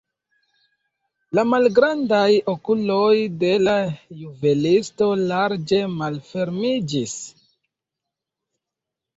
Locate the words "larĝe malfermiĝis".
5.33-7.17